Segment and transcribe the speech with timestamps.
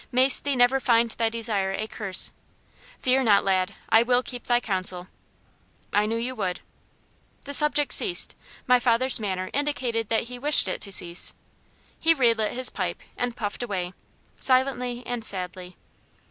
[0.11, 2.31] "Mayst thee never find thy desire a curse.
[2.97, 5.09] Fear not, lad I will keep thy counsel."
[5.93, 6.61] "I knew you would."
[7.43, 8.33] The subject ceased:
[8.65, 11.35] my father's manner indicated that he wished it to cease.
[11.99, 13.93] He re lit his pipe, and puffed away,
[14.37, 15.77] silently and sadly.